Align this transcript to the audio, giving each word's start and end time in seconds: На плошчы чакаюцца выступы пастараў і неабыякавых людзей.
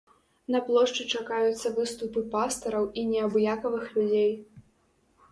На 0.53 0.59
плошчы 0.67 1.03
чакаюцца 1.17 1.71
выступы 1.75 2.23
пастараў 2.35 2.87
і 3.01 3.03
неабыякавых 3.11 3.85
людзей. 3.99 4.33